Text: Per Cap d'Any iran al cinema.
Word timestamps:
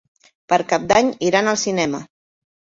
Per 0.53 0.57
Cap 0.71 0.87
d'Any 0.93 1.13
iran 1.29 1.53
al 1.53 1.61
cinema. 1.67 2.03